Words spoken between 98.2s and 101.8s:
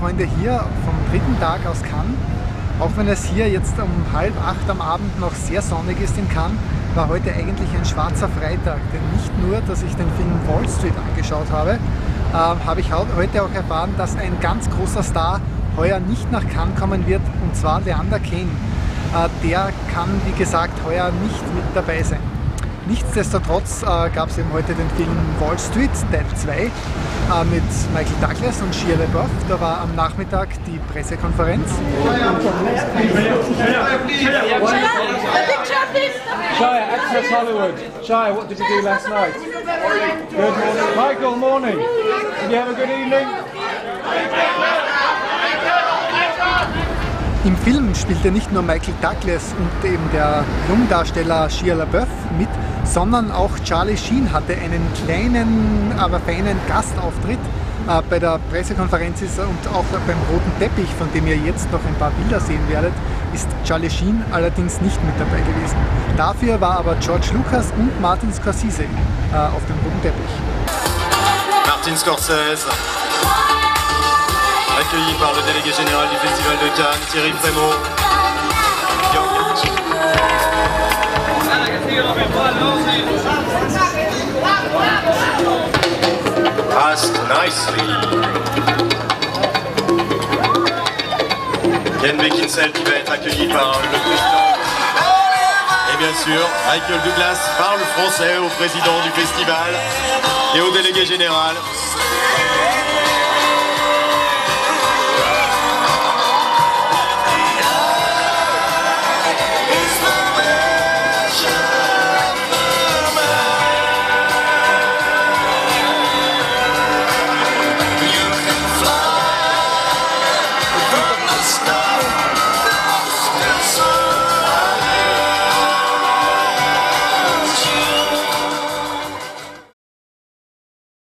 au président du festival et au délégué général.